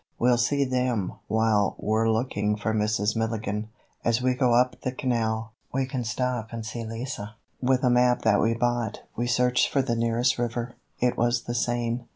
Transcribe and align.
"We'll 0.17 0.39
see 0.39 0.65
them 0.65 1.13
while 1.27 1.75
we're 1.77 2.09
looking 2.09 2.55
for 2.57 2.73
Mrs. 2.73 3.15
Milligan. 3.15 3.67
As 4.03 4.19
we 4.19 4.33
go 4.33 4.55
up 4.55 4.81
the 4.81 4.91
canal, 4.91 5.51
we 5.71 5.85
can 5.85 6.03
stop 6.03 6.47
and 6.51 6.65
see 6.65 6.83
Lise." 6.83 7.19
With 7.61 7.83
a 7.83 7.89
map 7.91 8.23
that 8.23 8.41
we 8.41 8.55
bought, 8.55 9.03
we 9.15 9.27
searched 9.27 9.69
for 9.69 9.83
the 9.83 9.95
nearest 9.95 10.39
river: 10.39 10.73
it 10.99 11.17
was 11.19 11.43
the 11.43 11.53
Seine. 11.53 12.07